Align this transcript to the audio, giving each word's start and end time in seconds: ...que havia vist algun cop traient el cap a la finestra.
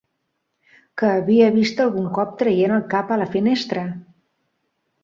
...que 1.01 1.11
havia 1.17 1.51
vist 1.57 1.83
algun 1.87 2.09
cop 2.17 2.35
traient 2.41 2.75
el 2.79 2.85
cap 2.95 3.13
a 3.13 3.21
la 3.25 3.31
finestra. 3.39 3.87